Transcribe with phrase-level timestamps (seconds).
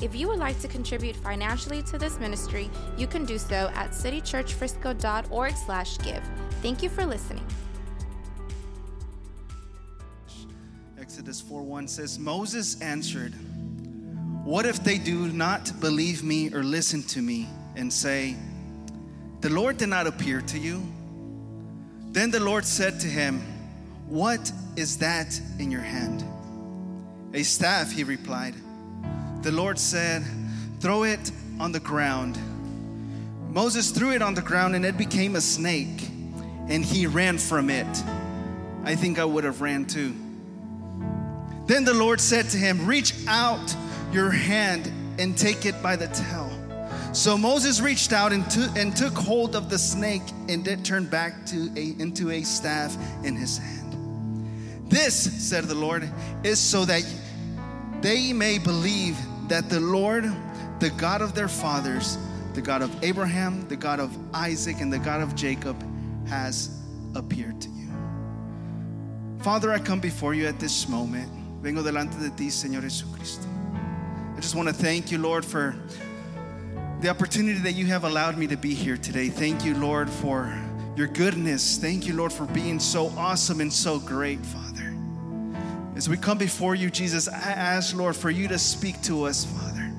[0.00, 3.90] If you would like to contribute financially to this ministry, you can do so at
[3.90, 6.22] citychurchfrisco.org slash give.
[6.62, 7.46] Thank you for listening.
[10.98, 13.34] Exodus 4:1 says Moses answered,
[14.44, 18.36] "What if they do not believe me or listen to me and say,
[19.40, 20.82] the Lord did not appear to you?"
[22.12, 23.42] Then the Lord said to him,
[24.08, 26.24] "What is that in your hand?"
[27.34, 28.54] "A staff," he replied.
[29.42, 30.24] The Lord said,
[30.80, 32.38] "Throw it on the ground."
[33.50, 36.08] Moses threw it on the ground and it became a snake,
[36.68, 38.04] and he ran from it.
[38.84, 40.14] I think I would have ran too.
[41.66, 43.74] Then the Lord said to him, Reach out
[44.12, 46.50] your hand and take it by the tail.
[47.12, 51.10] So Moses reached out and, took and took hold of the snake, and it turned
[51.10, 53.96] back to a, into a staff in his hand.
[54.88, 55.14] This,
[55.48, 56.08] said the Lord,
[56.44, 57.02] is so that
[58.00, 60.24] they may believe that the Lord,
[60.78, 62.18] the God of their fathers,
[62.54, 65.76] the God of Abraham, the God of Isaac, and the God of Jacob,
[66.28, 66.80] has
[67.14, 67.88] appeared to you.
[69.40, 71.30] Father, I come before you at this moment.
[71.62, 73.46] Vengo delante de ti, Señor Jesucristo.
[74.36, 75.74] I just want to thank you, Lord, for
[77.00, 79.28] the opportunity that you have allowed me to be here today.
[79.28, 80.56] Thank you, Lord, for
[80.96, 81.78] your goodness.
[81.78, 84.69] Thank you, Lord, for being so awesome and so great, Father.
[86.00, 89.44] As we come before you, Jesus, I ask, Lord, for you to speak to us,
[89.44, 89.92] Father.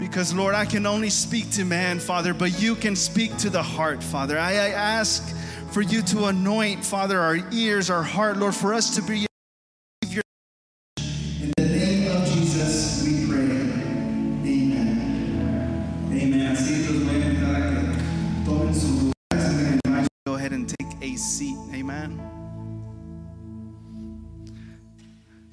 [0.00, 3.62] Because, Lord, I can only speak to man, Father, but you can speak to the
[3.62, 4.36] heart, Father.
[4.36, 5.32] I, I ask
[5.70, 9.29] for you to anoint, Father, our ears, our heart, Lord, for us to be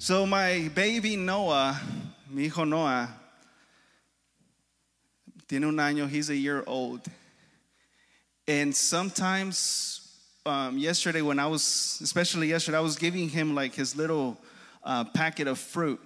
[0.00, 1.80] So, my baby Noah,
[2.30, 3.12] mi hijo Noah,
[5.48, 7.00] tiene un año, he's a year old.
[8.46, 10.08] And sometimes,
[10.46, 14.38] um, yesterday, when I was, especially yesterday, I was giving him like his little
[14.84, 15.98] uh, packet of fruit.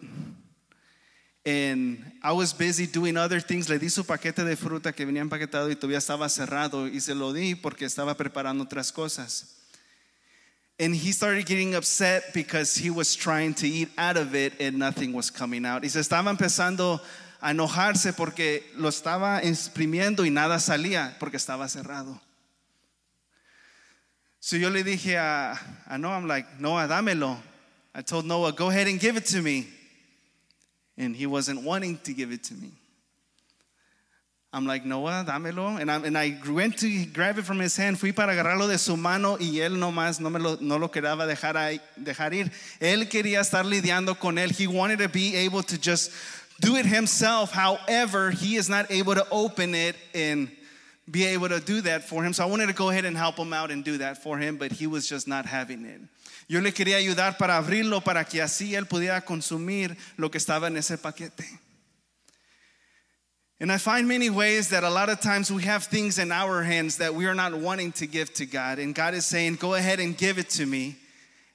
[1.44, 3.68] And I was busy doing other things.
[3.68, 7.14] Le di su paquete de fruta que venía empaquetado y todavía estaba cerrado y se
[7.14, 9.61] lo di porque estaba preparando otras cosas.
[10.82, 14.80] And he started getting upset because he was trying to eat out of it and
[14.80, 15.82] nothing was coming out.
[15.82, 17.00] Y se estaba empezando
[17.40, 22.18] a enojarse porque lo estaba exprimiendo y nada salía porque estaba cerrado.
[24.40, 25.56] So yo le dije a,
[25.86, 27.36] a Noah, I'm like, Noah, dámelo.
[27.94, 29.68] I told Noah, go ahead and give it to me.
[30.98, 32.72] And he wasn't wanting to give it to me.
[34.54, 35.80] I'm like, Noah, dámelo.
[35.80, 37.98] And I, and I went to grab it from his hand.
[37.98, 41.16] Fui para agarrarlo de su mano y él nomás no, me lo, no lo quería
[41.16, 42.50] dejar, dejar ir.
[42.78, 44.50] Él quería estar lidiando con él.
[44.50, 46.12] He wanted to be able to just
[46.60, 47.50] do it himself.
[47.50, 50.50] However, he is not able to open it and
[51.10, 52.34] be able to do that for him.
[52.34, 54.58] So I wanted to go ahead and help him out and do that for him,
[54.58, 56.00] but he was just not having it.
[56.46, 60.66] Yo le quería ayudar para abrirlo para que así él pudiera consumir lo que estaba
[60.66, 61.44] en ese paquete.
[63.62, 66.64] And I find many ways that a lot of times we have things in our
[66.64, 68.80] hands that we are not wanting to give to God.
[68.80, 70.96] And God is saying, Go ahead and give it to me.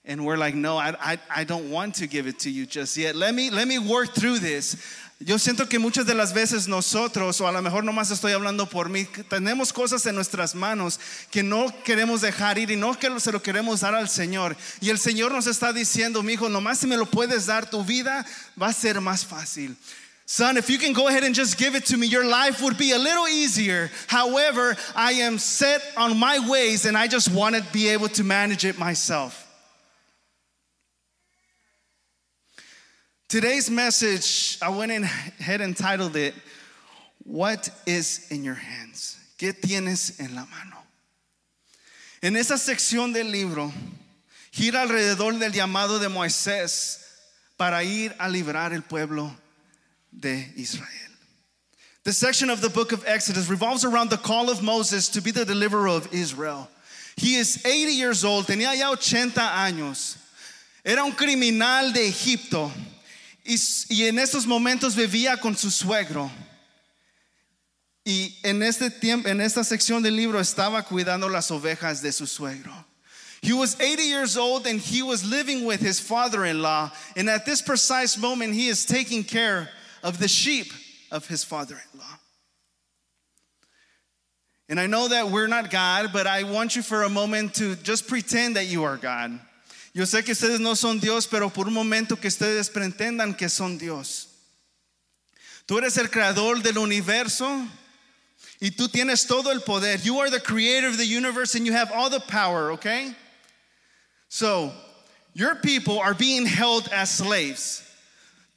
[0.06, 2.96] And we're like, No, I, I, I don't want to give it to you just
[2.96, 3.14] yet.
[3.14, 4.78] Let me, let me work through this.
[5.20, 8.70] Yo siento que muchas de las veces nosotros, o a lo mejor nomás estoy hablando
[8.70, 13.20] por mí, tenemos cosas en nuestras manos que no queremos dejar ir y no que
[13.20, 14.56] se lo queremos dar al Señor.
[14.80, 17.84] Y el Señor nos está diciendo, mi hijo, nomás si me lo puedes dar, tu
[17.84, 18.26] vida
[18.62, 19.76] va a ser más fácil.
[20.30, 22.78] Son, if you can go ahead and just give it to me, your life would
[22.78, 23.90] be a little easier.
[24.08, 28.26] However, I am set on my ways and I just want to be able to
[28.26, 29.46] manage it myself.
[33.30, 36.34] Today's message, I went ahead and titled it,
[37.24, 39.18] What is in Your Hands?
[39.40, 40.84] ¿Qué tienes en la mano?
[42.22, 43.72] En esa sección del libro,
[44.52, 47.00] gira alrededor del llamado de Moisés
[47.58, 49.32] para ir a librar el pueblo
[50.20, 50.88] de Israel.
[52.04, 55.32] The section of the book of Exodus revolves around the call of Moses to be
[55.32, 56.70] the deliverer of Israel.
[57.18, 60.18] He is 80 years old, tenía ya 80 años.
[60.86, 62.72] Era un criminal de Egipto.
[63.48, 63.56] y,
[63.90, 66.30] y en estos momentos vivía con su suegro.
[68.06, 72.26] Y en este tiempo, en esta sección del libro estaba cuidando las ovejas de su
[72.26, 72.74] suegro.
[73.42, 76.92] He was 80 years old and he was living with his father-in-law.
[77.16, 79.70] And at this precise moment, he is taking care
[80.08, 80.72] of the sheep
[81.12, 82.20] of his father-in-law.
[84.70, 87.76] And I know that we're not God, but I want you for a moment to
[87.76, 89.38] just pretend that you are God.
[89.94, 93.50] Yo sé que ustedes no son Dios, pero por un momento que ustedes pretendan que
[93.50, 94.28] son Dios.
[95.68, 97.68] Tú eres el creador del universo
[98.62, 99.98] y tú tienes todo el poder.
[99.98, 103.14] You are the creator of the universe and you have all the power, okay?
[104.30, 104.72] So,
[105.34, 107.84] your people are being held as slaves.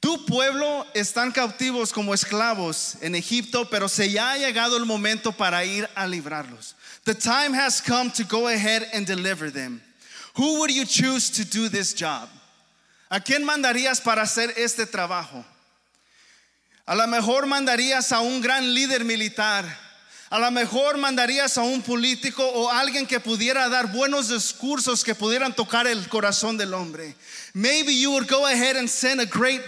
[0.01, 5.31] Tu pueblo están cautivos como esclavos en Egipto, pero se ya ha llegado el momento
[5.31, 6.75] para ir a librarlos.
[7.05, 9.79] The time has come to go ahead and deliver them.
[10.33, 12.29] Who would you choose to do this job?
[13.11, 15.45] ¿A quién mandarías para hacer este trabajo?
[16.87, 19.65] A lo mejor mandarías a un gran líder militar.
[20.31, 25.13] A lo mejor mandarías a un político o alguien que pudiera dar buenos discursos que
[25.13, 27.15] pudieran tocar el corazón del hombre.
[27.53, 29.61] Maybe you would go ahead and send a great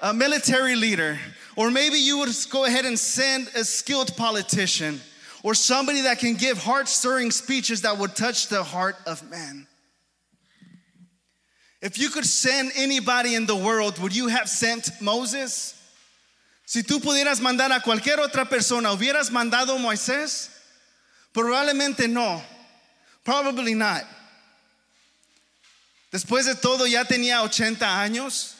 [0.00, 1.18] uh, military leader,
[1.56, 5.00] or maybe you would go ahead and send a skilled politician,
[5.42, 9.66] or somebody that can give heart stirring speeches that would touch the heart of man.
[11.80, 15.74] If you could send anybody in the world, would you have sent Moses?
[16.64, 20.48] Si tú pudieras mandar a cualquier otra persona, ¿hubieras mandado a Moisés?
[21.32, 22.42] Probablemente no.
[23.22, 24.04] Probably not.
[26.12, 28.55] Después de todo ya tenía 80 años.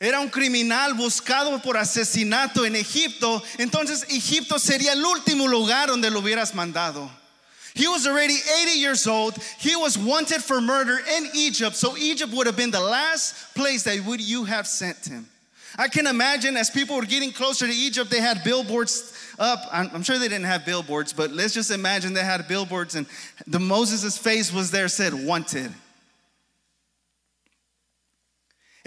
[0.00, 3.42] Era un criminal buscado por asesinato en Egipto.
[3.58, 7.10] Entonces Egipto sería el último lugar donde lo hubieras mandado.
[7.74, 9.36] He was already 80 years old.
[9.58, 11.76] He was wanted for murder in Egypt.
[11.76, 15.26] So Egypt would have been the last place that would you have sent him.
[15.76, 19.60] I can imagine as people were getting closer to Egypt, they had billboards up.
[19.70, 23.06] I'm, I'm sure they didn't have billboards, but let's just imagine they had billboards and
[23.46, 25.72] the Moses' face was there said wanted.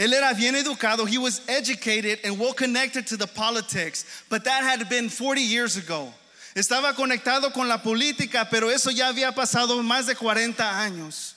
[0.02, 1.08] Él era bien educado.
[1.08, 5.78] He was educated and well connected to the politics, but that had been 40 years
[5.78, 6.12] ago.
[6.56, 11.36] Estaba conectado con la política, pero eso ya había pasado más de 40 años.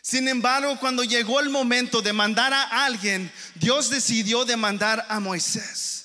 [0.00, 5.18] Sin embargo, cuando llegó el momento de mandar a alguien, Dios decidió de mandar a
[5.18, 6.04] Moisés.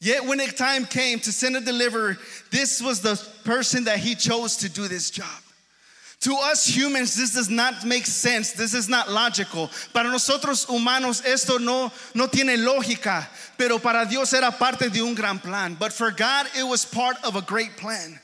[0.00, 2.18] Yet when the time came to send a deliverer,
[2.50, 3.14] this was the
[3.44, 5.45] person that he chose to do this job.
[6.26, 8.50] To us humans, this does not make sense.
[8.50, 9.70] This is not logical.
[9.92, 13.28] Para nosotros humanos, esto no, no tiene lógica.
[13.56, 15.76] Pero para Dios era parte de un gran plan.
[15.78, 18.18] But for God, it was part of a great plan.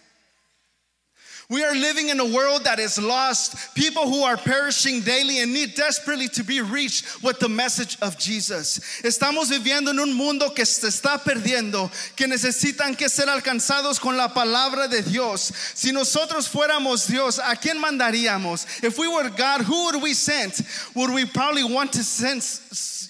[1.52, 5.52] We are living in a world that is lost, people who are perishing daily and
[5.52, 8.81] need desperately to be reached with the message of Jesus.
[9.02, 14.16] Estamos viviendo en un mundo que se está perdiendo, que necesitan que ser alcanzados con
[14.16, 15.52] la palabra de Dios.
[15.75, 18.82] Si nosotros fuéramos Dios, ¿a quién mandaríamos?
[18.82, 20.55] If we were God, who would we send?
[20.94, 22.43] Would we probably want to send,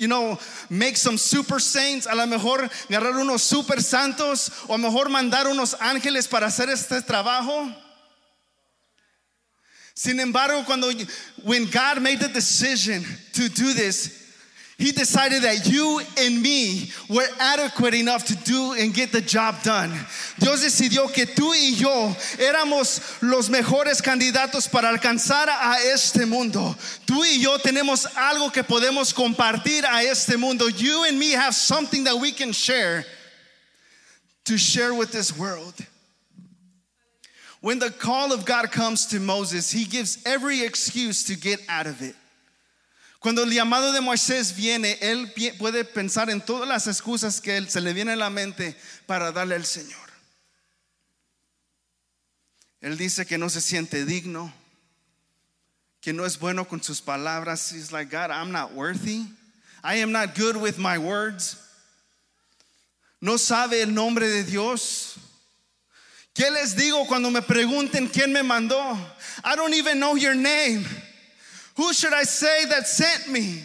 [0.00, 0.36] you know,
[0.68, 5.08] make some super saints, a lo mejor agarrar unos super santos, o a lo mejor
[5.10, 7.72] mandar unos ángeles para hacer este trabajo?
[9.94, 10.90] Sin embargo, cuando
[11.44, 13.04] when God made the decision
[13.34, 14.22] to do this,
[14.82, 19.62] he decided that you and me were adequate enough to do and get the job
[19.62, 19.90] done.
[20.40, 26.74] Dios decidió que tú y yo éramos los mejores candidatos para alcanzar a este mundo.
[27.06, 30.68] Tú y yo tenemos algo que podemos compartir a este mundo.
[30.68, 33.04] You and me have something that we can share
[34.46, 35.74] to share with this world.
[37.62, 41.86] When the call of God comes to Moses, he gives every excuse to get out
[41.86, 42.16] of it.
[43.20, 47.70] Cuando el llamado de Moisés viene, él puede pensar en todas las excusas que él
[47.70, 48.74] se le viene a la mente
[49.06, 49.96] para darle al Señor.
[52.80, 54.52] Él dice que no se siente digno,
[56.00, 57.70] que no es bueno con sus palabras.
[57.70, 59.26] He's like, God, I'm not worthy.
[59.84, 61.58] I am not good with my words.
[63.20, 65.16] No sabe el nombre de Dios.
[66.34, 68.96] ¿Qué les digo cuando me pregunten quién me mandó?
[69.44, 70.84] I don't even know your name.
[71.76, 73.62] Who should I say that sent me?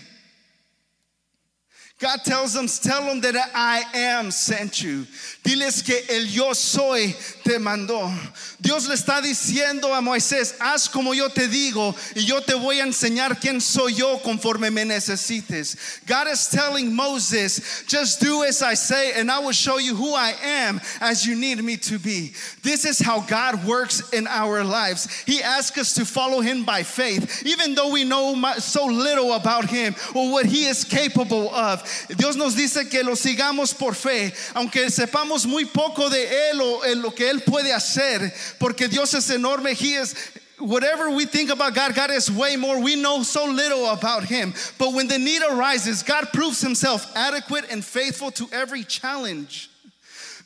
[2.00, 5.08] God tells them, tell them that I am sent you.
[5.44, 8.14] Diles que el yo soy te mandó.
[8.62, 12.80] Dios le está diciendo a Moisés, haz como yo te digo y yo te voy
[12.80, 16.06] a enseñar quién soy yo conforme me necesites.
[16.06, 20.14] God is telling Moses, just do as I say and I will show you who
[20.14, 22.34] I am as you need me to be.
[22.62, 25.24] This is how God works in our lives.
[25.24, 29.66] He asks us to follow him by faith, even though we know so little about
[29.66, 31.87] him or what he is capable of.
[32.16, 36.84] Dios nos dice que lo sigamos por fe, aunque sepamos muy poco de Él o
[36.84, 39.74] en lo que Él puede hacer, porque Dios es enorme.
[39.74, 40.16] He is
[40.60, 42.80] whatever we think about God, God is way more.
[42.82, 44.54] We know so little about Him.
[44.78, 49.70] But when the need arises, God proves Himself adequate and faithful to every challenge.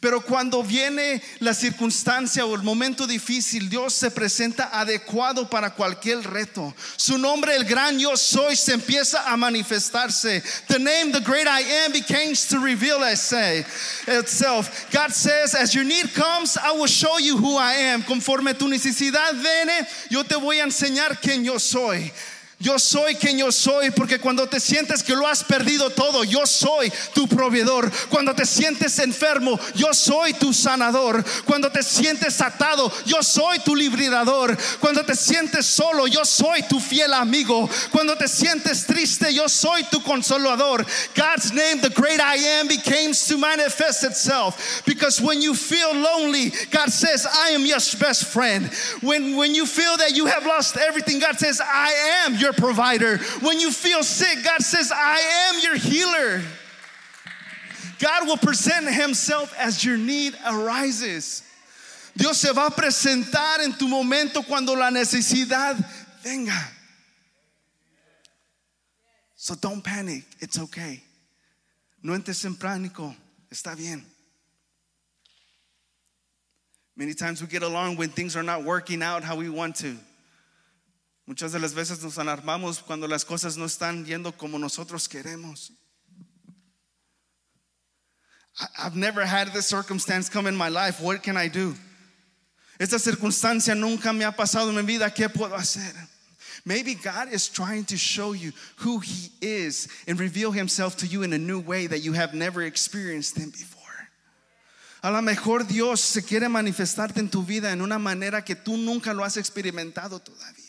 [0.01, 6.23] Pero cuando viene la circunstancia o el momento difícil, Dios se presenta adecuado para cualquier
[6.23, 6.73] reto.
[6.97, 10.41] Su nombre, el gran yo soy, se empieza a manifestarse.
[10.67, 14.89] The name, the great I am, begins to reveal itself.
[14.91, 18.01] God says, as your need comes, I will show you who I am.
[18.01, 22.11] Conforme tu necesidad viene, yo te voy a enseñar quién yo soy.
[22.61, 26.45] Yo soy quien yo soy porque cuando te sientes que lo has perdido todo, yo
[26.45, 27.91] soy tu proveedor.
[28.09, 31.23] Cuando te sientes enfermo, yo soy tu sanador.
[31.45, 34.55] Cuando te sientes atado, yo soy tu librador.
[34.79, 37.67] Cuando te sientes solo, yo soy tu fiel amigo.
[37.91, 40.85] Cuando te sientes triste, yo soy tu consolador.
[41.15, 44.83] God's name, the great I am, becomes to manifest itself.
[44.85, 48.67] Because when you feel lonely, God says, I am your best friend.
[49.01, 52.67] When, when you feel that you have lost everything, God says, I am your your
[52.67, 53.17] provider.
[53.41, 56.41] When you feel sick, God says, I am your healer.
[57.99, 61.43] God will present Himself as your need arises.
[62.15, 65.77] Dios se va a presentar en tu momento cuando la necesidad
[66.23, 66.59] venga.
[69.35, 71.01] So don't panic, it's okay.
[72.03, 73.15] No entres en pánico,
[73.51, 74.03] está bien.
[76.95, 79.95] Many times we get along when things are not working out how we want to.
[81.31, 85.71] Muchas de las veces nos alarmamos cuando las cosas no están yendo como nosotros queremos.
[88.77, 90.99] I've never had this circumstance come in my life.
[90.99, 91.73] What can I do?
[92.77, 95.09] Esta circunstancia nunca me ha pasado en mi vida.
[95.09, 95.93] ¿Qué puedo hacer?
[96.65, 101.23] Maybe God is trying to show you who He is and reveal Himself to you
[101.23, 103.79] in a new way that you have never experienced Him before.
[105.01, 108.75] A lo mejor Dios se quiere manifestarte en tu vida en una manera que tú
[108.75, 110.60] nunca lo has experimentado todavía.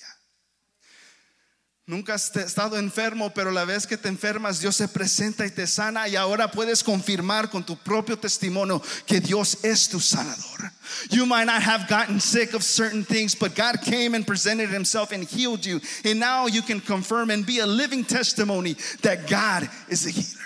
[1.85, 5.67] Nunca has estado enfermo, pero la vez que te enfermas, Dios se presenta y te
[5.67, 10.71] sana y ahora puedes confirmar con tu propio testimonio que Dios es tu sanador.
[11.11, 15.11] You might not have gotten sick of certain things, but God came and presented Himself
[15.11, 15.81] and healed you.
[16.05, 20.41] And now you can confirm and be a living testimony that God is a healer.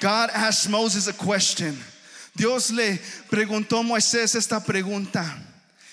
[0.00, 1.76] God asked Moses a question.
[2.34, 2.98] Dios le
[3.30, 5.24] preguntó a Moisés esta pregunta: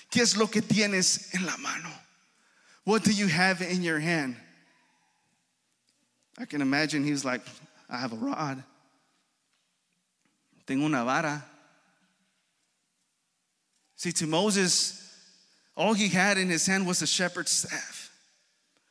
[0.09, 1.89] ¿Qué es lo que tienes en la mano?
[2.83, 4.35] What do you have in your hand?
[6.38, 7.41] I can imagine he's like,
[7.89, 8.63] I have a rod.
[10.65, 11.43] Tengo una vara.
[13.95, 14.97] See, to Moses,
[15.75, 18.11] all he had in his hand was a shepherd's staff,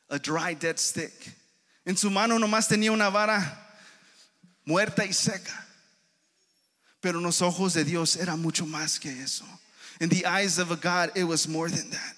[0.09, 1.11] a dry, dead stick.
[1.85, 3.41] En su mano nomás tenía una vara
[4.65, 5.51] muerta y seca.
[7.01, 9.43] Pero en los ojos de Dios era mucho más que eso.
[9.99, 12.15] In the eyes of a God, it was more than that.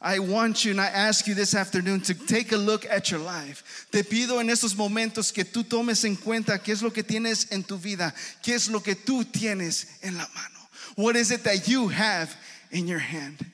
[0.00, 3.20] I want you and I ask you this afternoon to take a look at your
[3.20, 3.86] life.
[3.90, 7.50] Te pido en estos momentos que tú tomes en cuenta qué es lo que tienes
[7.50, 10.58] en tu vida, qué es lo que tú tienes en la mano.
[10.96, 12.34] What is it that you have
[12.70, 13.44] in your hand?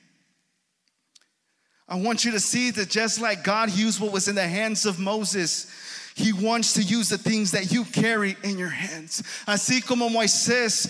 [1.87, 4.85] I want you to see that just like God used what was in the hands
[4.85, 5.67] of Moses,
[6.15, 9.21] He wants to use the things that you carry in your hands.
[9.45, 10.87] Así como Moisés,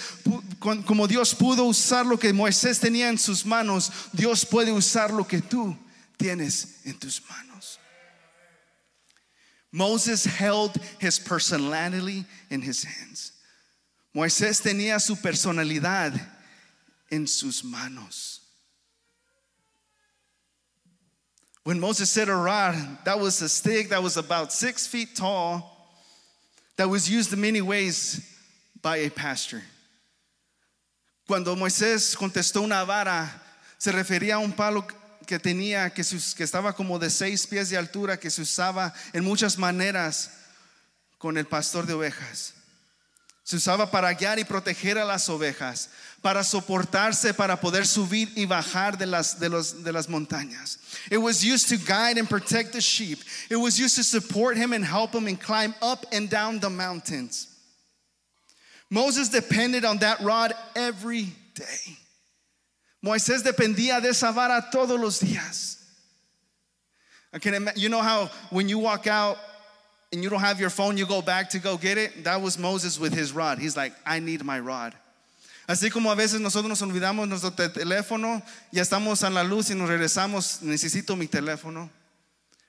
[0.86, 5.24] como Dios pudo usar lo que Moisés tenía en sus manos, Dios puede usar lo
[5.24, 5.76] que tú
[6.20, 7.80] tienes en tus manos.
[9.72, 13.32] Moses held his personality in his hands.
[14.16, 16.22] Moisés tenía su personalidad
[17.10, 18.45] en sus manos.
[21.66, 25.90] When Moses said a rod, that was a stick that was about six feet tall,
[26.78, 28.22] that was used in many ways
[28.84, 29.64] by a pastor.
[31.28, 33.28] Cuando Moisés contestó una vara,
[33.80, 34.86] se refería a un palo
[35.26, 39.24] que tenía, que, que estaba como de seis pies de altura, que se usaba en
[39.24, 40.30] muchas maneras
[41.18, 42.54] con el pastor de ovejas.
[43.46, 45.90] Se usaba para guiar y proteger a las ovejas,
[46.24, 50.80] para soportarse, para poder subir y bajar de las, de, los, de las montañas.
[51.12, 53.20] It was used to guide and protect the sheep.
[53.52, 56.72] It was used to support him and help him and climb up and down the
[56.72, 57.48] mountains.
[58.90, 61.98] Moses depended on that rod every day.
[63.04, 65.78] Moisés dependía de esa vara todos los días.
[67.32, 69.38] I can ima- you know how when you walk out
[70.16, 72.24] and you don't have your phone, you go back to go get it?
[72.24, 73.60] That was Moses with his rod.
[73.60, 74.94] He's like, I need my rod.
[75.68, 78.42] Así como a veces nosotros nos olvidamos nuestro te- teléfono,
[78.72, 81.90] ya estamos a la luz y nos regresamos, necesito mi teléfono.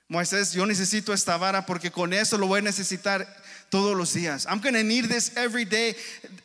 [0.09, 3.25] Moisés, yo necesito esta vara porque con eso lo voy a necesitar
[3.69, 4.45] todos los días.
[4.49, 5.95] I'm going to need this every day,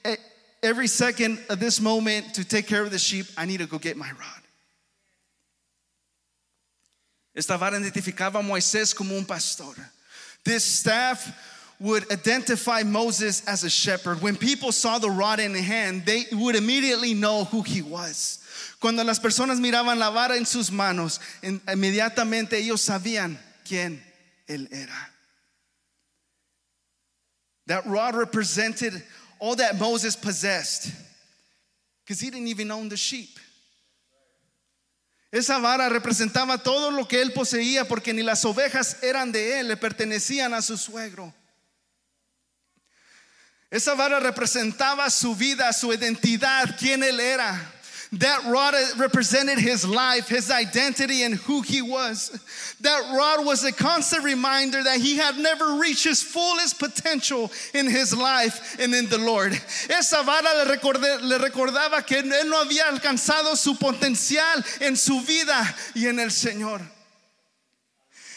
[0.04, 0.16] eh,
[0.62, 3.26] every second of this moment to take care of the sheep.
[3.36, 4.42] I need to go get my rod.
[7.34, 9.74] Esta vara identificaba a Moisés como un pastor.
[10.44, 11.32] This staff
[11.78, 14.22] would identify Moses as a shepherd.
[14.22, 18.38] When people saw the rod in hand, they would immediately know who he was.
[18.80, 23.98] Cuando las personas miraban la vara en sus manos, inmediatamente ellos sabían quién
[24.48, 25.10] él era.
[27.66, 29.02] That rod represented
[29.38, 30.92] all that Moses possessed
[32.04, 33.38] because he didn't even own the sheep.
[35.32, 39.68] Esa vara representaba todo lo que él poseía porque ni las ovejas eran de él,
[39.68, 41.34] le pertenecían a su suegro.
[43.70, 47.72] Esa vara representaba su vida, su identidad, quién él era.
[48.18, 52.30] That rod represented his life, his identity, and who he was.
[52.82, 57.88] That rod was a constant reminder that he had never reached his fullest potential in
[57.88, 59.52] his life and in the Lord.
[59.88, 65.20] Esa vara le, recordé- le recordaba que él no había alcanzado su potencial en su
[65.22, 66.82] vida y en el Señor.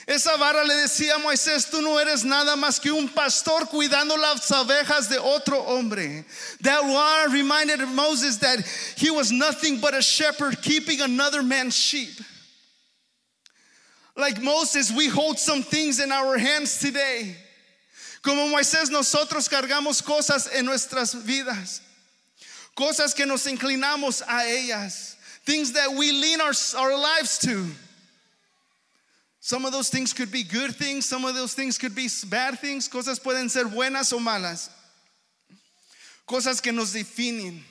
[0.08, 4.16] Esa vara le decía a Moisés, tú no eres nada más que un pastor cuidando
[4.16, 6.26] las ovejas de otro hombre.
[6.62, 8.60] That rod reminded Moses that
[8.98, 12.22] he was nothing but a shepherd keeping another man's sheep.
[14.16, 17.36] Like Moses, we hold some things in our hands today.
[18.22, 21.82] Como Moisés, nosotros cargamos cosas en nuestras vidas.
[22.76, 25.16] Cosas que nos inclinamos a ellas.
[25.46, 27.66] Things that we lean our, our lives to.
[29.46, 32.58] Some of those things could be good things, some of those things could be bad
[32.58, 34.72] things, cosas pueden ser buenas o malas.
[36.28, 37.62] Cosas que nos definen,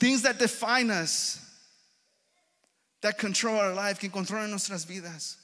[0.00, 1.38] things that define us,
[3.02, 5.36] that control our life, que controlan nuestras vidas.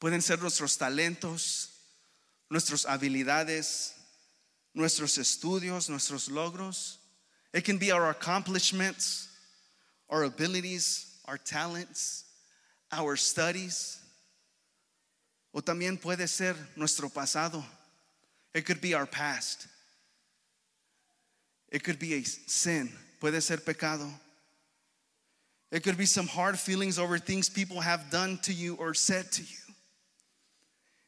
[0.00, 1.68] Pueden ser nuestros talentos,
[2.50, 3.92] nuestras habilidades,
[4.74, 6.96] nuestros estudios, nuestros logros.
[7.52, 9.28] It can be our accomplishments,
[10.08, 12.24] our abilities, our talents
[12.92, 13.98] our studies,
[15.54, 17.64] o también puede ser nuestro pasado.
[18.54, 19.66] It could be our past.
[21.70, 24.08] It could be a sin, puede ser pecado.
[25.70, 29.30] It could be some hard feelings over things people have done to you or said
[29.32, 29.74] to you.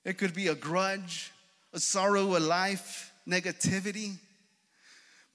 [0.05, 1.33] It could be a grudge,
[1.73, 4.17] a sorrow, a life, negativity.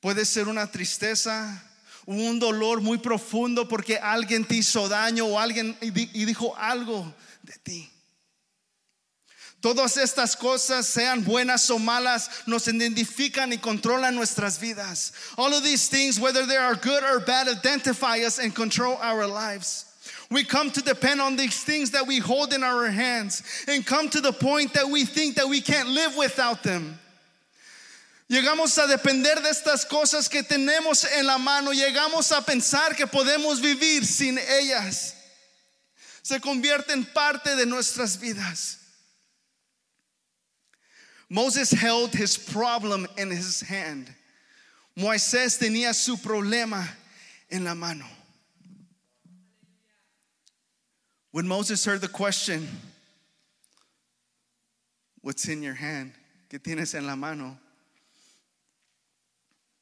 [0.02, 1.60] Puede ser una tristeza,
[2.08, 6.56] un dolor muy profundo porque alguien te hizo daño o alguien y di- y dijo
[6.58, 7.90] algo de ti.
[9.62, 15.12] Todas estas cosas, sean buenas o malas, nos identifican y controlan nuestras vidas.
[15.38, 19.28] All of these things, whether they are good or bad, identify us and control our
[19.28, 19.86] lives.
[20.30, 24.10] We come to depend on these things that we hold in our hands and come
[24.10, 27.00] to the point that we think that we can't live without them.
[28.30, 31.72] Llegamos a depender de estas cosas que tenemos en la mano.
[31.72, 35.16] Llegamos a pensar que podemos vivir sin ellas.
[36.22, 38.80] Se convierte en parte de nuestras vidas.
[41.30, 44.14] Moses held his problem in his hand.
[44.98, 46.86] Moisés tenía su problema
[47.50, 48.06] en la mano.
[51.32, 52.68] When Moses heard the question,
[55.22, 56.14] What's in your hand?
[56.50, 57.58] ¿Qué tienes en la mano?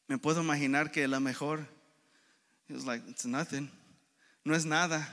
[0.08, 1.68] Me puedo imaginar que la mejor,
[2.68, 3.70] he was like, It's nothing.
[4.44, 5.06] No es nada.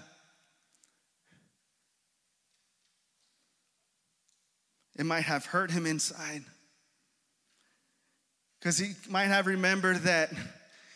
[4.98, 6.44] It might have hurt him inside.
[8.58, 10.30] Because he might have remembered that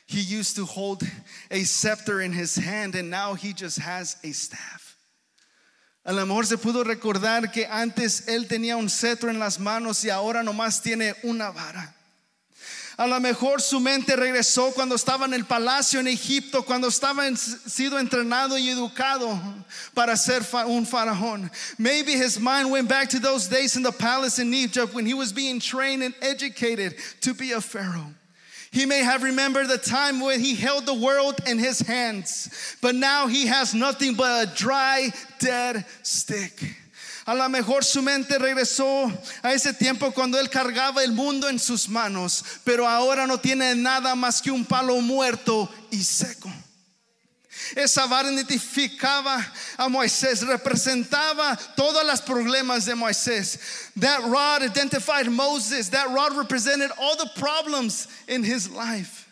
[0.06, 1.02] he used to hold
[1.50, 4.96] a scepter in his hand and now he just has a staff.
[6.04, 10.04] A lo mejor se pudo recordar que antes él tenía un cetro en las manos
[10.04, 11.95] y ahora nomás tiene una vara.
[12.98, 17.26] A lo mejor su mente regresó cuando estaba en el palacio en Egipto, cuando estaba
[17.26, 19.38] en, sido entrenado y educado
[19.92, 21.50] para ser un faraón.
[21.76, 25.12] Maybe his mind went back to those days in the palace in Egypt when he
[25.12, 28.14] was being trained and educated to be a pharaoh.
[28.70, 32.94] He may have remembered the time when he held the world in his hands, but
[32.94, 36.76] now he has nothing but a dry, dead stick.
[37.26, 39.12] A lo mejor su mente regresó
[39.42, 43.74] a ese tiempo cuando él cargaba el mundo en sus manos, pero ahora no tiene
[43.74, 46.48] nada más que un palo muerto y seco.
[47.74, 49.44] Esa vara identificaba
[49.76, 53.58] a Moisés, representaba todos los problemas de Moisés.
[53.96, 55.90] That rod identified Moses.
[55.90, 59.28] That rod represented all the problems in his life.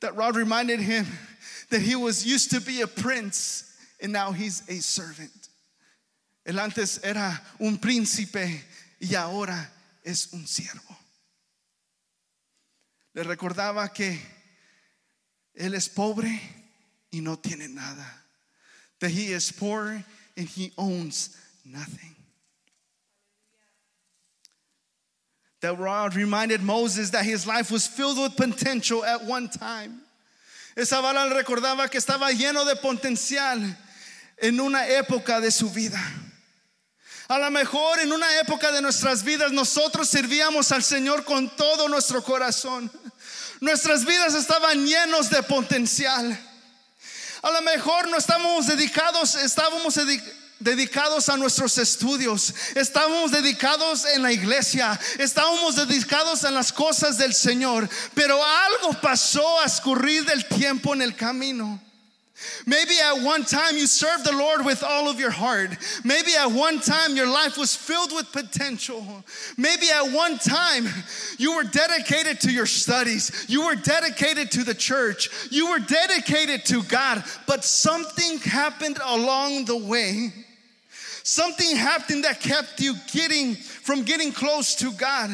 [0.00, 1.06] That rod reminded him
[1.70, 3.64] that he was used to be a prince
[4.00, 5.37] and now he's a servant.
[6.48, 8.64] Él antes era un príncipe
[8.98, 9.70] y ahora
[10.02, 10.96] es un siervo.
[13.12, 14.18] Le recordaba que
[15.52, 16.40] él es pobre
[17.10, 18.24] y no tiene nada.
[19.00, 20.02] That he is poor
[20.38, 22.16] and he owns nothing.
[25.60, 30.00] That rod reminded Moses that his life was filled with potential at one time.
[30.74, 33.76] Esa bala le recordaba que estaba lleno de potencial
[34.40, 36.00] en una época de su vida.
[37.28, 41.86] A lo mejor en una época de nuestras vidas nosotros servíamos al Señor con todo
[41.86, 42.90] nuestro corazón.
[43.60, 46.40] Nuestras vidas estaban llenos de potencial.
[47.42, 50.00] A lo mejor no estábamos dedicados, estábamos
[50.58, 57.34] dedicados a nuestros estudios, estábamos dedicados en la iglesia, estábamos dedicados en las cosas del
[57.34, 61.78] Señor, pero algo pasó a escurrir del tiempo en el camino.
[62.66, 65.70] Maybe at one time you served the Lord with all of your heart.
[66.04, 69.24] Maybe at one time your life was filled with potential.
[69.56, 70.86] Maybe at one time
[71.38, 73.46] you were dedicated to your studies.
[73.48, 75.30] You were dedicated to the church.
[75.50, 77.24] You were dedicated to God.
[77.46, 80.32] But something happened along the way.
[81.24, 85.30] Something happened that kept you getting from getting close to God.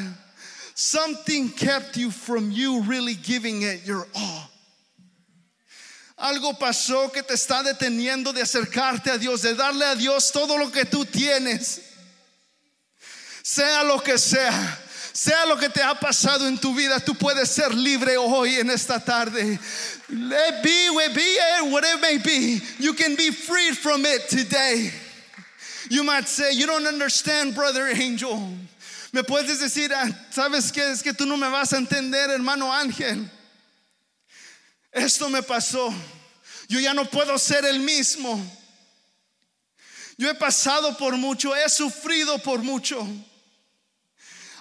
[0.74, 4.50] Something kept you from you really giving it your all.
[6.16, 10.56] Algo pasó que te está deteniendo de acercarte a Dios, de darle a Dios todo
[10.56, 11.80] lo que tú tienes.
[13.42, 14.80] Sea lo que sea,
[15.12, 18.70] sea lo que te ha pasado en tu vida, tú puedes ser libre hoy en
[18.70, 19.58] esta tarde.
[20.08, 21.38] Let be, be
[21.70, 24.92] whatever it may be, you can be freed from it today.
[25.90, 28.56] You might say, You don't understand, brother angel.
[29.12, 30.90] Me puedes decir, ah, ¿sabes qué?
[30.90, 33.30] Es que tú no me vas a entender, hermano ángel.
[34.94, 35.92] Esto me pasó.
[36.68, 38.40] Yo ya no puedo ser el mismo.
[40.16, 43.06] Yo he pasado por mucho, he sufrido por mucho.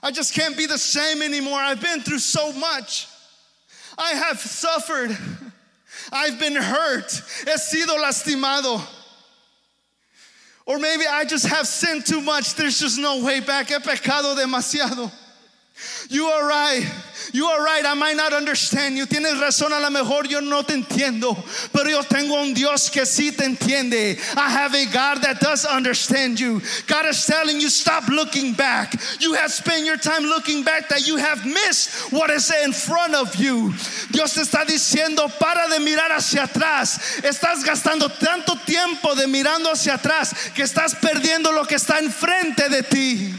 [0.01, 1.59] I just can't be the same anymore.
[1.59, 3.07] I've been through so much.
[3.97, 5.15] I have suffered.
[6.11, 7.11] I've been hurt.
[7.45, 8.81] He sido lastimado.
[10.65, 12.55] Or maybe I just have sinned too much.
[12.55, 13.67] There's just no way back.
[13.67, 15.11] He pecado demasiado.
[16.09, 16.83] You are right.
[17.31, 19.05] You are right, I might not understand you.
[19.05, 21.35] Tienes razón, a lo mejor yo no te entiendo,
[21.71, 24.19] pero yo tengo un Dios que sí te entiende.
[24.37, 26.61] I have a God that does understand you.
[26.85, 28.93] God is telling you, stop looking back.
[29.19, 33.15] You have spent your time looking back that you have missed what is in front
[33.15, 33.73] of you.
[34.11, 37.21] Dios te está diciendo, para de mirar hacia atrás.
[37.23, 42.69] Estás gastando tanto tiempo de mirando hacia atrás que estás perdiendo lo que está enfrente
[42.69, 43.33] de ti.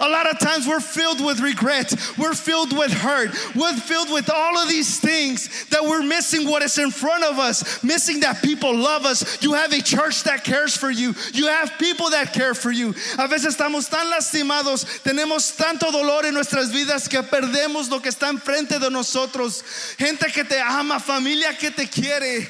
[0.00, 4.30] A lot of times we're filled with regret, we're filled with hurt, we're filled with
[4.30, 8.42] all of these things that we're missing what is in front of us, missing that
[8.42, 9.42] people love us.
[9.42, 12.90] You have a church that cares for you, you have people that care for you.
[13.18, 18.10] A veces estamos tan lastimados, tenemos tanto dolor en nuestras vidas que perdemos lo que
[18.10, 19.62] está enfrente de nosotros.
[19.96, 22.46] Gente que te ama, familia que te quiere.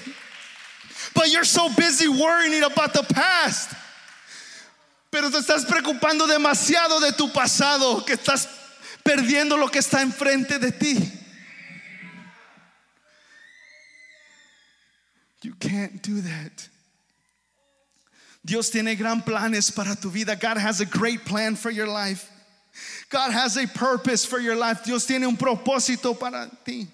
[1.14, 3.74] But you're so busy worrying about the past.
[5.10, 8.48] Pero te estás preocupando demasiado de tu pasado que estás
[9.02, 11.12] perdiendo lo que está enfrente de ti.
[15.42, 16.68] You can't do that.
[18.44, 20.36] Dios tiene gran planes para tu vida.
[20.36, 22.30] God has a great plan for your life.
[23.10, 24.84] God has a purpose for your life.
[24.84, 26.86] Dios tiene un propósito para ti.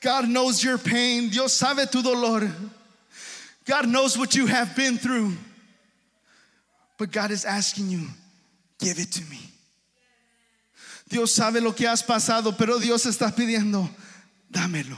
[0.00, 1.28] God knows your pain.
[1.28, 2.48] Dios sabe tu dolor.
[3.64, 5.32] God knows what you have been through.
[6.98, 8.06] But God is asking you,
[8.78, 9.40] give it to me.
[11.08, 13.88] Dios sabe lo que has pasado, pero Dios está pidiendo,
[14.52, 14.96] dámelo.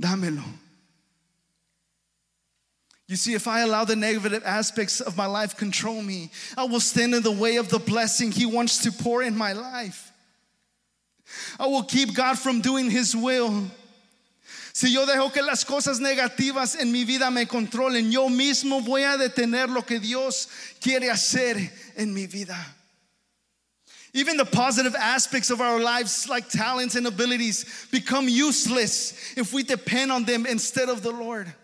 [0.00, 0.44] Dámelo.
[3.06, 6.80] You see, if I allow the negative aspects of my life control me, I will
[6.80, 10.10] stand in the way of the blessing He wants to pour in my life.
[11.58, 13.64] I will keep God from doing His will.
[14.76, 19.04] Si yo dejo que las cosas negativas en mi vida me controlen, yo mismo voy
[19.04, 20.48] a detener lo que Dios
[20.80, 22.56] quiere hacer en mi vida.
[24.12, 29.62] Even the positive aspects of our lives, like talents and abilities, become useless if we
[29.62, 31.54] depend on them instead of the Lord.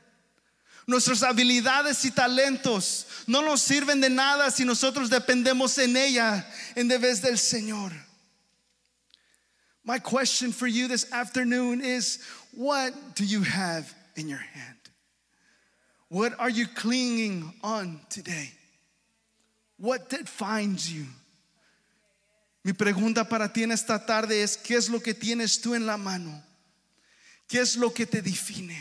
[0.86, 6.46] Nuestras habilidades y talentos no nos sirven de nada si nosotros dependemos en ella
[6.76, 7.90] en vez del Señor.
[9.84, 12.22] My question for you this afternoon is
[12.54, 14.76] what do you have in your hand?
[16.08, 18.50] What are you clinging on today?
[19.78, 21.06] What defines you?
[22.62, 25.86] Mi pregunta para ti en esta tarde es, ¿qué es lo que tienes tú en
[25.86, 26.42] la mano?
[27.48, 28.76] ¿Qué es lo que te define?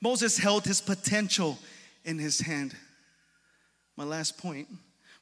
[0.00, 1.58] Moses held his potential
[2.04, 2.74] in his hand.
[3.96, 4.66] My last point.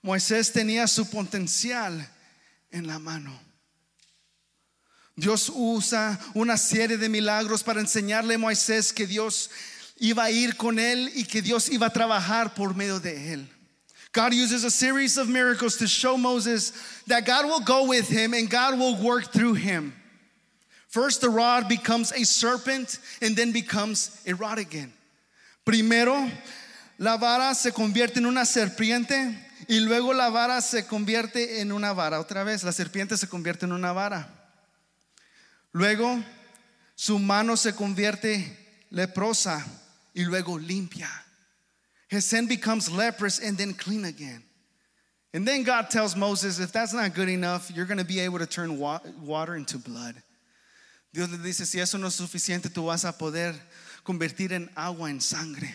[0.05, 2.01] Moisés tenía su potencial
[2.73, 3.33] en la mano.
[5.17, 9.51] Dios usa una serie de milagros para enseñarle a Moisés que Dios
[9.99, 13.47] iba a ir con él y que Dios iba a trabajar por medio de él.
[14.13, 16.73] God uses a series of miracles to show Moses
[17.07, 19.93] that God will go with him and God will work through him.
[20.89, 24.93] First, the rod becomes a serpent and then becomes a rod again.
[25.65, 26.29] Primero,
[26.99, 29.37] la vara se convierte en una serpiente
[29.69, 32.21] y luego la vara se convierte en una vara.
[32.21, 34.29] Otra vez, la serpiente se convierte en una vara.
[35.73, 36.23] Luego,
[36.95, 39.65] su mano se convierte leprosa
[40.15, 41.09] y luego limpia.
[42.09, 44.43] His becomes leprous and then clean again.
[45.33, 48.41] And then God tells Moses, if that's not good enough, you're going to be able
[48.41, 50.17] to turn water into blood.
[51.13, 53.55] Dios le dice, si eso no es suficiente, tú vas a poder
[54.05, 55.73] convertir en agua en sangre.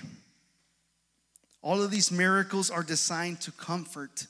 [1.65, 4.28] All of these miracles are designed to comfort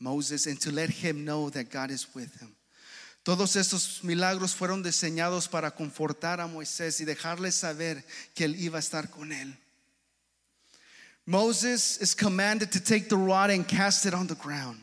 [0.00, 2.54] Moses and to let him know that God is with him.
[3.26, 8.02] Todos estos milagros fueron diseñados para confortar a Moisés y dejarle saber
[8.34, 9.52] que él iba a estar con él.
[11.26, 14.80] Moses is commanded to take the rod and cast it on the ground.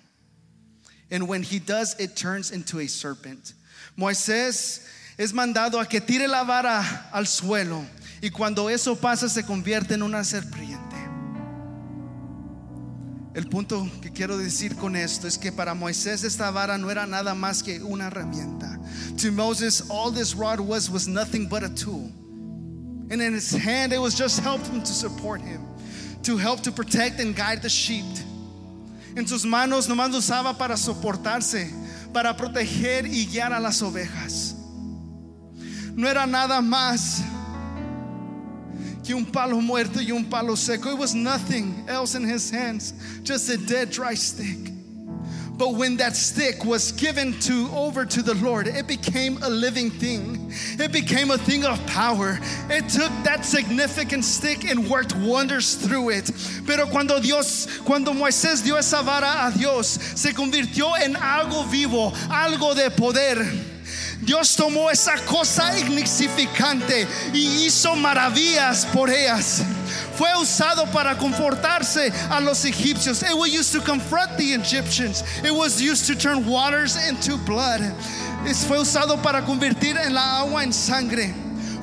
[1.09, 3.53] And when he does, it turns into a serpent.
[3.97, 4.85] Moisés
[5.17, 7.83] es mandado a que tire la vara al suelo
[8.21, 11.04] y cuando eso pasa se convierte en una serpiente.
[13.35, 17.05] El punto que quiero decir con esto es que para Moisés esta vara no era
[17.05, 18.79] nada más que una herramienta.
[19.17, 22.09] To Moses, all this rod was was nothing but a tool.
[23.11, 25.61] And in his hand, it was just helping to support him
[26.23, 28.05] to help to protect and guide the sheep.
[29.17, 31.69] En sus manos nomás lo usaba para soportarse,
[32.13, 34.55] para proteger y guiar a las ovejas.
[35.93, 37.21] No era nada más
[39.05, 40.89] que un palo muerto y un um palo seco.
[40.89, 44.71] It was nothing else in his hands, just a dead, dry stick.
[45.57, 49.89] But when that stick was given to over to the Lord, it became a living
[49.89, 50.51] thing.
[50.77, 52.39] It became a thing of power.
[52.69, 56.31] It took that significant stick and worked wonders through it.
[56.65, 62.11] Pero cuando Dios, cuando Moisés dio esa vara a Dios, se convirtió en algo vivo,
[62.29, 63.74] algo de poder.
[64.21, 69.61] Dios tomó esa cosa insignificante y hizo maravillas por ellas.
[70.17, 73.21] Fue usado para confortarse a los egipcios.
[73.23, 75.23] It was used to confront the Egyptians.
[75.43, 77.81] It was used to turn waters into blood.
[78.67, 81.33] Fue usado para convertir en la agua en sangre.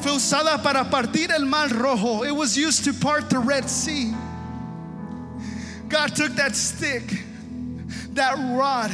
[0.01, 2.25] Fue usada para partir el mar rojo.
[2.25, 4.15] It was used to part the Red Sea.
[5.89, 7.03] God took that stick,
[8.15, 8.91] that rod,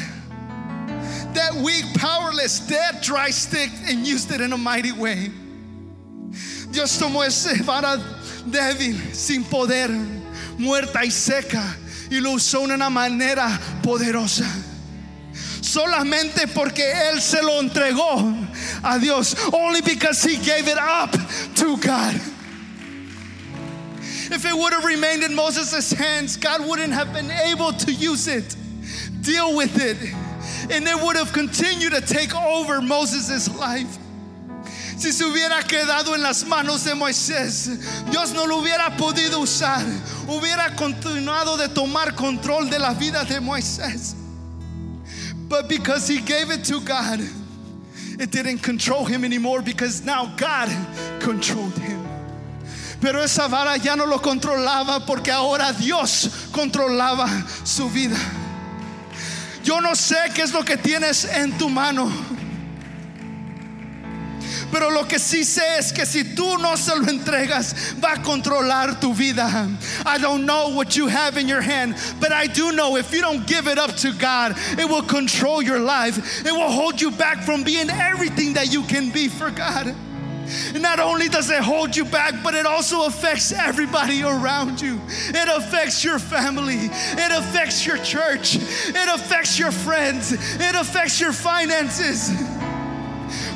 [1.34, 5.30] that weak, powerless, dead, dry stick, and used it in a mighty way.
[6.70, 7.96] Dios tomó ese vara
[8.46, 9.88] débil, sin poder,
[10.58, 11.76] muerta y seca,
[12.10, 13.48] y lo usó de una manera
[13.82, 14.46] poderosa.
[15.60, 18.34] Solamente porque Él se lo entregó
[18.82, 19.36] a Dios.
[19.52, 21.12] Only because He gave it up
[21.56, 22.14] to God.
[24.30, 28.28] If it would have remained in Moses' hands, God wouldn't have been able to use
[28.28, 28.56] it,
[29.22, 29.96] deal with it,
[30.70, 33.98] and it would have continued to take over Moses' life.
[34.98, 37.68] Si se hubiera quedado en las manos de Moisés,
[38.10, 39.84] Dios no lo hubiera podido usar.
[40.26, 44.14] Hubiera continuado de tomar control de la vida de Moisés.
[45.48, 47.20] But because he gave it to God,
[48.18, 50.68] it didn't control him anymore because now God
[51.20, 52.04] controlled him.
[53.00, 57.28] Pero esa vara ya no lo controlaba porque ahora Dios controlaba
[57.64, 58.18] su vida.
[59.68, 62.10] Yo no sé qué es lo que tienes en tu mano.
[64.72, 68.22] Pero lo que sí sé es que si tú no se lo entregas, va a
[68.22, 69.68] controlar tu vida.
[70.06, 73.20] I don't know what you have in your hand, but I do know if you
[73.20, 76.46] don't give it up to God, it will control your life.
[76.46, 79.94] It will hold you back from being everything that you can be for God.
[80.74, 85.00] Not only does it hold you back, but it also affects everybody around you.
[85.08, 91.32] It affects your family, it affects your church, it affects your friends, it affects your
[91.32, 92.30] finances.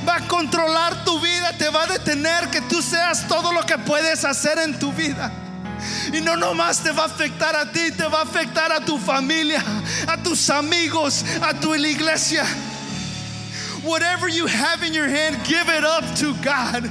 [0.04, 3.78] Va a controlar tu vida, te va a detener que tú seas todo lo que
[3.78, 5.30] puedes hacer en tu vida.
[6.12, 8.98] Y no nomás te va a afectar a ti, te va a afectar a tu
[8.98, 9.62] familia,
[10.06, 12.44] a tus amigos, a tu iglesia.
[13.82, 16.90] Whatever you have in your hand, give it up to God.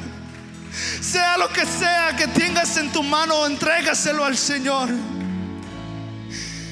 [1.01, 4.89] Sea lo que sea que tengas en tu mano, entrégaselo al Señor.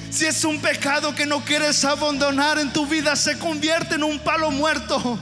[0.10, 4.20] Si es un pecado que no quieres abandonar en tu vida, se convierte en un
[4.20, 5.20] palo muerto.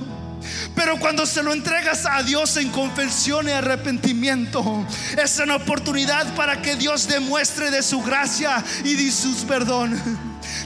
[0.77, 4.85] Pero cuando se lo entregas a Dios en confesión y arrepentimiento,
[5.17, 9.99] es una oportunidad para que Dios demuestre de su gracia y de su perdón.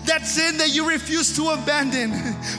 [0.06, 2.12] That sin that you refuse to abandon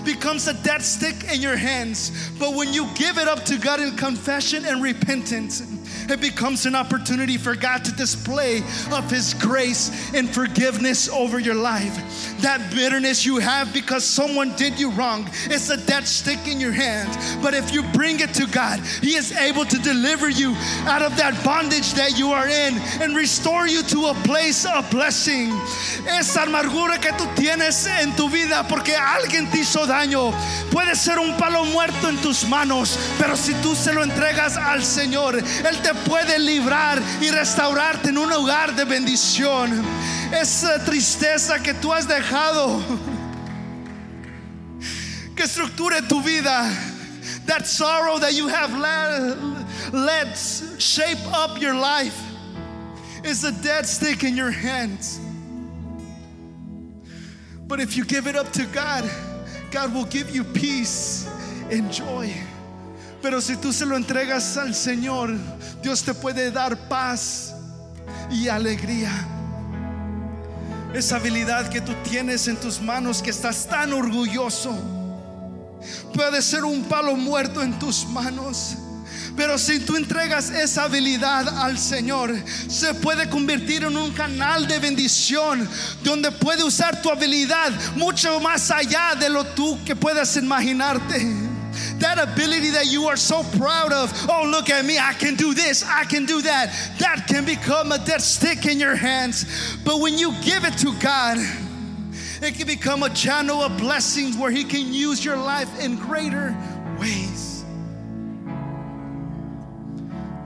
[0.02, 2.10] becomes a dead stick in your hands.
[2.38, 5.62] But when you give it up to God in confession and repentance,
[6.10, 8.58] it becomes an opportunity for God to display
[8.92, 11.96] of His grace and forgiveness over your life.
[12.40, 16.72] That bitterness you have because someone did you wrong, it's a dead stick in your
[16.72, 17.10] hand.
[17.42, 20.54] But if you bring it to God, He is able to deliver you
[20.86, 24.90] out of that bondage that you are in and restore you to a place of
[24.90, 25.50] blessing.
[26.06, 30.32] Esa amargura que tú tienes en tu vida porque alguien te hizo daño
[30.70, 34.84] puede ser un palo muerto en tus manos, pero si tú se lo entregas al
[34.84, 39.82] Señor, Él te puede librar y restaurarte en un lugar de bendición.
[40.32, 42.80] Esa eh, tristeza que tú has dejado
[45.36, 46.70] que estructure tu vida.
[47.46, 49.36] That sorrow that you have let,
[49.92, 50.36] let
[50.78, 52.16] shape up your life
[53.24, 55.20] is a dead stick in your hands.
[57.66, 59.08] But if you give it up to God,
[59.70, 61.26] God will give you peace
[61.70, 62.32] and joy.
[63.22, 65.32] Pero si tú se lo entregas al Señor,
[65.80, 67.54] Dios te puede dar paz
[68.32, 69.12] y alegría.
[70.92, 74.76] Esa habilidad que tú tienes en tus manos, que estás tan orgulloso,
[76.12, 78.76] puede ser un palo muerto en tus manos.
[79.36, 82.34] Pero si tú entregas esa habilidad al Señor,
[82.68, 85.66] se puede convertir en un canal de bendición
[86.02, 91.51] donde puede usar tu habilidad mucho más allá de lo tú que puedas imaginarte.
[92.02, 95.54] That ability that you are so proud of, oh, look at me, I can do
[95.54, 99.76] this, I can do that, that can become a dead stick in your hands.
[99.84, 101.38] But when you give it to God,
[102.42, 106.56] it can become a channel of blessings where He can use your life in greater
[106.98, 107.64] ways.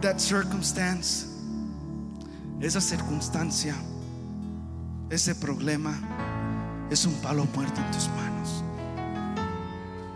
[0.02, 1.24] That circumstance,
[2.60, 3.74] esa circunstancia,
[5.10, 5.96] ese problema,
[6.90, 8.35] es un palo muerto en tus manos.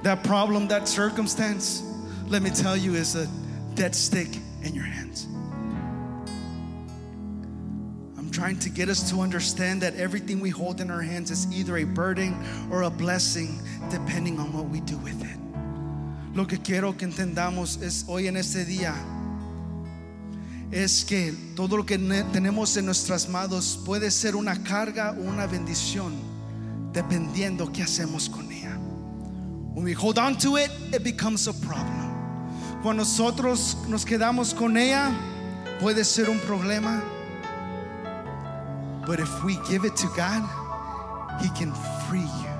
[0.03, 1.83] That problem, that circumstance,
[2.29, 3.29] let me tell you, is a
[3.75, 4.29] dead stick
[4.63, 5.27] in your hands.
[8.17, 11.47] I'm trying to get us to understand that everything we hold in our hands is
[11.53, 12.35] either a burden
[12.71, 13.61] or a blessing,
[13.91, 15.39] depending on what we do with it.
[16.35, 18.95] Lo que quiero que entendamos es hoy en este día
[20.71, 21.99] es que todo lo que
[22.33, 26.15] tenemos en nuestras manos puede ser una carga o una bendición,
[26.93, 28.50] dependiendo qué hacemos con.
[29.83, 32.81] We hold on to it, it becomes a problem.
[32.83, 35.15] Cuando nosotros nos quedamos con ella,
[35.81, 37.03] puede ser un problema.
[39.07, 40.43] But if we give it to God,
[41.41, 41.73] He can
[42.09, 42.51] free you.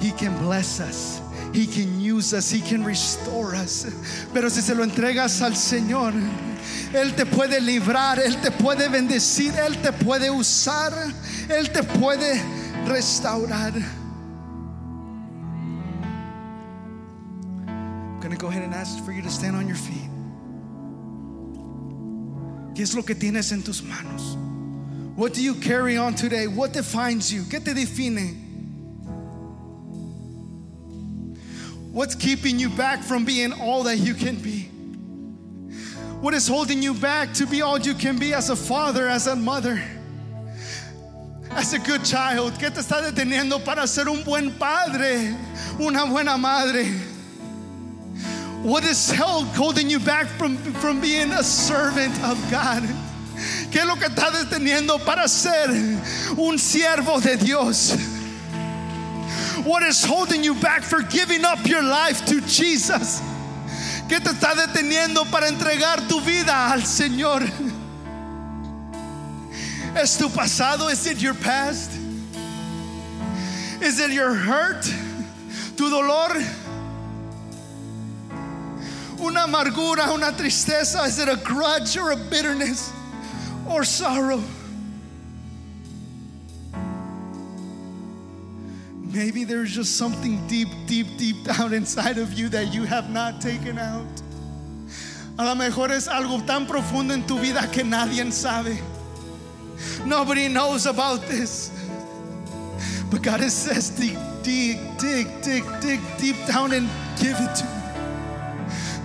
[0.00, 1.20] He can bless us.
[1.52, 2.50] He can use us.
[2.50, 3.86] He can restore us.
[4.32, 6.12] Pero si se lo entregas al Señor,
[6.92, 10.92] Él te puede librar, Él te puede bendecir, Él te puede usar,
[11.48, 12.40] Él te puede
[12.86, 13.72] restaurar.
[18.38, 20.08] Go ahead and ask for you to stand on your feet.
[22.74, 24.36] ¿Qué es lo que tienes en tus manos?
[25.16, 26.46] What do you carry on today?
[26.46, 27.42] What defines you?
[27.42, 28.44] ¿Qué te define?
[31.92, 34.68] What's keeping you back from being all that you can be?
[36.20, 39.26] What is holding you back to be all you can be as a father, as
[39.26, 39.82] a mother,
[41.50, 42.52] as a good child?
[42.52, 45.34] ¿Qué te está deteniendo para ser un buen padre,
[45.80, 47.07] una buena madre?
[48.62, 52.82] What is held, holding you back from, from being a servant of God?
[53.70, 55.68] ¿Qué es lo que está deteniendo para ser
[56.36, 57.96] un siervo de Dios?
[59.64, 63.20] What is holding you back for giving up your life to Jesus?
[64.08, 67.42] ¿Qué te está deteniendo para entregar tu vida al Señor?
[69.94, 70.90] ¿Es tu pasado?
[70.90, 71.92] ¿Is it your past?
[73.80, 74.82] ¿Is it your hurt?
[75.76, 76.42] ¿Tu dolor?
[79.38, 81.06] ¿Una amargura, una tristeza?
[81.06, 82.92] ¿Is it a grudge or a bitterness
[83.70, 84.42] or sorrow?
[89.00, 93.40] Maybe there's just something deep, deep, deep down inside of you that you have not
[93.40, 94.06] taken out.
[95.38, 98.76] A lo mejor es algo tan profundo en tu vida que nadie sabe.
[100.04, 101.70] Nobody knows about this.
[103.08, 106.88] But God says, dig, dig, dig, dig, dig deep down and
[107.20, 107.77] give it to me.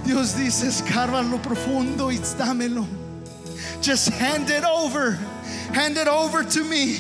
[0.06, 2.86] Dios dice, escarba lo profundo y dámelo.
[3.82, 5.12] Just hand it over.
[5.74, 6.98] Hand it over to me.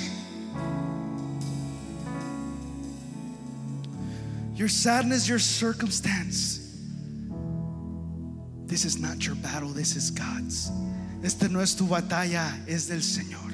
[4.55, 6.59] Your sadness, your circumstance.
[8.65, 10.71] This is not your battle, this is God's.
[11.23, 13.53] Este no es tu batalla, es del Señor.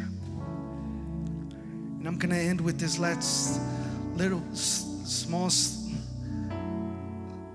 [1.99, 3.59] And I'm going to end with this last
[4.15, 5.49] little small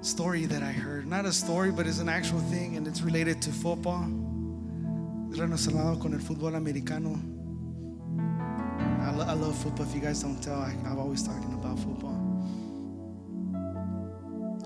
[0.02, 0.93] story that I heard.
[1.06, 4.04] Not a story, but it's an actual thing, and it's related to football.
[5.30, 7.18] Relacionado con el fútbol americano.
[9.02, 9.86] I, lo- I love football.
[9.86, 12.20] If you guys don't tell, I, I'm always talking about football.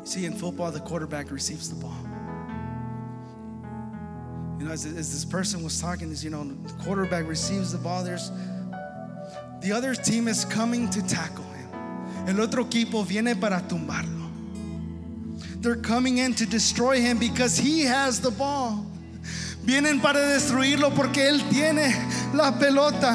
[0.04, 1.96] See, in football, the quarterback receives the ball.
[4.58, 7.78] You know, as, as this person was talking, is you know, the quarterback receives the
[7.78, 8.04] ball.
[8.04, 8.30] There's
[9.60, 11.68] the other team is coming to tackle him.
[12.28, 14.17] El otro equipo viene para tumbarlo.
[15.60, 18.86] They're coming in to destroy him because he has the ball.
[19.64, 21.92] Vienen para destruirlo porque él tiene
[22.32, 23.12] la pelota.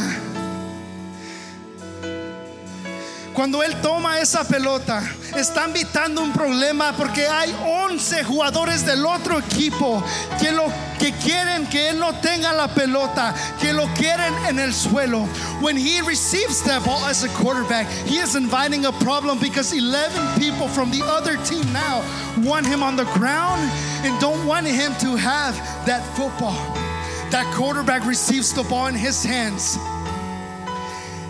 [3.34, 5.02] Cuando él toma esa pelota,
[5.36, 7.52] está invitando un problema porque hay
[7.90, 10.04] 11 jugadores del otro equipo
[10.40, 10.66] que lo
[11.00, 15.28] que quieren que él no tenga la pelota, que lo quieren en el suelo.
[15.62, 20.40] When he receives that ball as a quarterback, he is inviting a problem because 11
[20.40, 22.04] people from the other team now
[22.38, 23.62] want him on the ground
[24.04, 25.56] and don't want him to have
[25.86, 26.58] that football.
[27.32, 29.78] That quarterback receives the ball in his hands.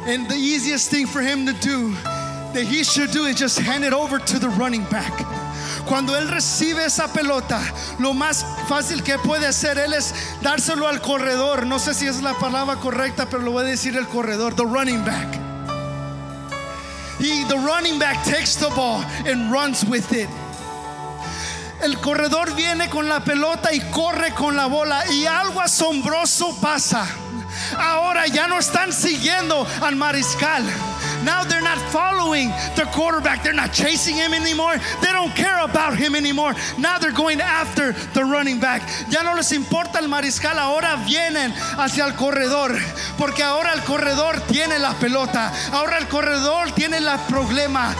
[0.05, 1.91] And the easiest thing for him to do
[2.53, 5.13] that he should do is just hand it over to the running back.
[5.85, 7.59] Cuando él recibe esa pelota,
[7.99, 11.65] lo más fácil que puede hacer él es dárselo al corredor.
[11.65, 14.65] No sé si es la palabra correcta, pero lo voy a decir el corredor, the
[14.65, 15.39] running back.
[17.19, 20.27] He, the running back takes the ball and runs with it.
[21.83, 27.05] El corredor viene con la pelota y corre con la bola y algo asombroso pasa.
[27.77, 30.63] Ahora ya no están siguiendo al mariscal.
[31.25, 33.43] Now they're not following the quarterback.
[33.43, 34.79] They're not chasing him anymore.
[35.01, 36.55] They don't care about him anymore.
[36.77, 38.81] Now they're going after the running back.
[39.09, 40.57] Ya no les importa el mariscal.
[40.57, 42.77] Ahora vienen hacia el corredor.
[43.17, 45.51] Porque ahora el corredor tiene la pelota.
[45.73, 47.93] Ahora el corredor tiene el problema.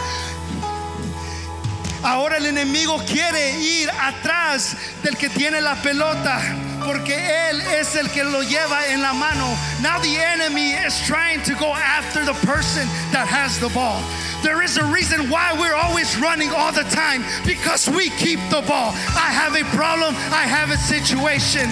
[2.04, 6.38] Ahora el enemigo quiere ir atrás del que tiene la pelota
[6.84, 7.16] porque
[7.48, 9.56] él es el que lo lleva en la mano.
[9.80, 14.02] Now the enemy is trying to go after the person that has the ball.
[14.42, 18.60] There is a reason why we're always running all the time because we keep the
[18.68, 18.92] ball.
[19.16, 21.70] I have a problem, I have a situation.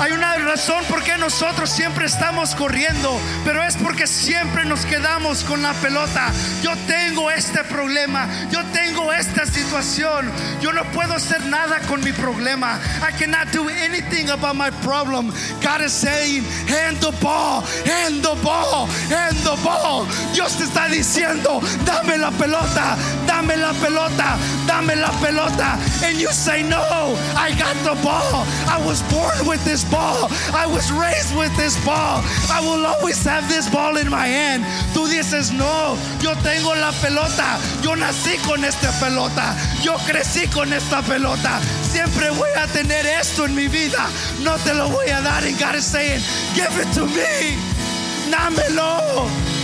[0.00, 5.42] Hay una razón por qué nosotros siempre estamos corriendo, pero es porque siempre nos quedamos
[5.42, 6.30] con la pelota.
[6.62, 10.30] Yo tengo este problema, yo tengo esta situación,
[10.60, 12.78] yo no puedo hacer nada con mi problema.
[13.02, 15.32] I cannot do anything about my problem.
[15.60, 20.06] God is saying, hand the ball, hand the ball, hand the ball.
[20.32, 22.96] Dios te está diciendo, dame la pelota,
[23.26, 25.76] dame la pelota, dame la pelota.
[26.04, 28.46] And you say, no, I got the ball.
[28.68, 30.28] I was born with this ball.
[30.54, 32.22] I was raised with this ball.
[32.50, 34.64] I will always have this ball in my hand.
[34.94, 37.58] Tú dices, no, yo tengo la pelota.
[37.82, 39.56] Yo nací con esta pelota.
[39.82, 41.60] Yo crecí con esta pelota.
[41.82, 44.08] Siempre voy a tener esto en mi vida.
[44.42, 45.44] No te lo voy a dar.
[45.44, 46.20] And God is saying,
[46.54, 47.56] give it to me.
[48.30, 49.57] Dámelo.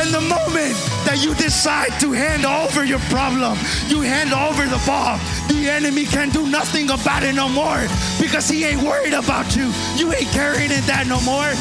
[0.00, 0.74] In the moment
[1.04, 5.20] that you decide to hand over your problem, you hand over the ball.
[5.48, 7.84] The enemy can do nothing about it no more
[8.18, 9.70] because he ain't worried about you.
[9.96, 11.52] You ain't carrying it that no more.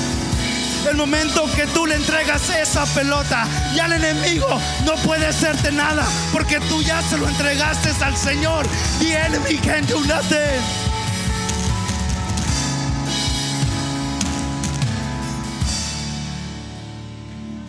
[0.87, 3.43] El momento que tú le entregas esa pelota,
[3.75, 4.47] ya el enemigo
[4.85, 8.63] no puede hacerte nada porque tú ya se lo entregaste al Señor.
[8.99, 10.98] The enemy can do nothing.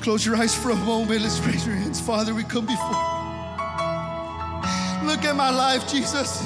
[0.00, 1.20] Close your eyes for a moment.
[1.22, 2.00] Let's raise your hands.
[2.00, 2.90] Father, we come before.
[2.90, 3.20] you.
[5.06, 6.42] Look at my life, Jesus.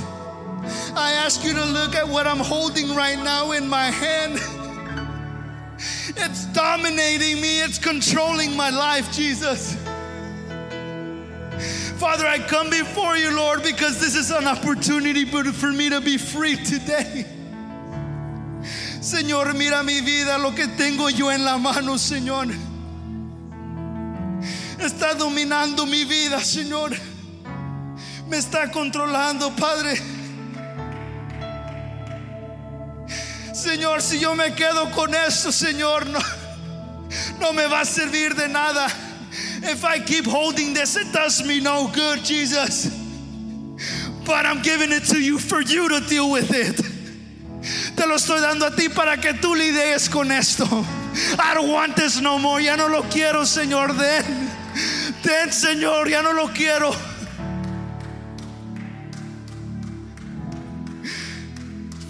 [0.97, 4.41] I ask you to look at what I'm holding right now in my hand.
[6.17, 9.75] It's dominating me, it's controlling my life, Jesus.
[11.99, 16.17] Father, I come before you, Lord, because this is an opportunity for me to be
[16.17, 17.27] free today.
[19.01, 22.74] Señor, mira mi vida, lo que tengo yo en la mano, Señor.
[24.85, 26.91] Está dominando mi vida, Señor.
[28.29, 29.99] Me está controlando, Padre.
[33.55, 36.19] Señor, si yo me quedo con esto, Señor, no,
[37.41, 38.87] no me va a servir de nada.
[39.63, 42.91] If I keep holding this, it does me no good, Jesus.
[44.27, 46.77] But I'm giving it to you for you to deal with it.
[47.97, 50.67] Te lo estoy dando a ti para que tú lidies con esto.
[51.39, 52.61] I don't want this no more.
[52.61, 53.95] Ya no lo quiero, Señor.
[55.25, 56.09] Den, Señor.
[56.09, 56.93] Ya no lo quiero.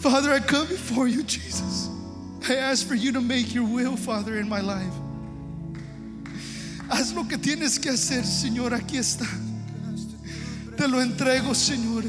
[0.01, 1.89] Father, I come before you, Jesus.
[2.47, 4.93] I ask for you to make your will, Father, in my life.
[6.91, 8.75] Haz lo que tienes que hacer, Señor.
[8.75, 9.27] Aquí está.
[10.77, 12.05] Te lo entrego, Señor.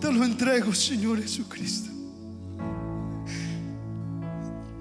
[0.00, 1.95] Te lo entrego, Señor Jesucristo.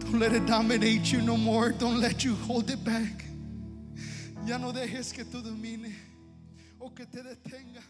[0.06, 1.72] Don't let it dominate you no more.
[1.72, 3.26] Don't let you hold it back.
[4.46, 5.94] Ya no dejes que tú domine
[6.80, 7.82] o que te detenga.